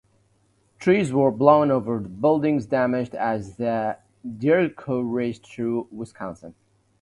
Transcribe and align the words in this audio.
Trees 0.79 1.13
were 1.13 1.29
blown 1.29 1.69
over 1.69 1.97
and 1.97 2.19
buildings 2.19 2.65
damaged 2.65 3.13
as 3.13 3.57
the 3.57 3.99
derecho 4.27 5.03
raced 5.05 5.45
through 5.45 5.89
Wisconsin. 5.91 6.55